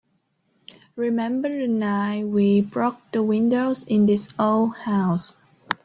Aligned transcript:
Remember 0.95 1.47
the 1.55 1.67
night 1.67 2.25
we 2.27 2.59
broke 2.61 2.97
the 3.11 3.21
windows 3.21 3.83
in 3.83 4.07
this 4.07 4.33
old 4.39 4.73
house? 4.77 5.35